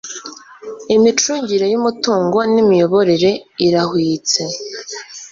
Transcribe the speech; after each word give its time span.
imicungire 0.95 1.65
y'umutungo 1.73 2.37
n'imiyoborere 2.53 3.31
irahwitse 3.65 4.41